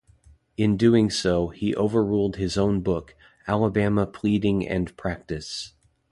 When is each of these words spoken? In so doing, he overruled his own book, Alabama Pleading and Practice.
In 0.57 0.71
so 0.71 0.77
doing, 0.77 1.51
he 1.59 1.75
overruled 1.75 2.37
his 2.37 2.57
own 2.57 2.81
book, 2.81 3.13
Alabama 3.47 4.07
Pleading 4.07 4.67
and 4.67 4.97
Practice. 4.97 5.73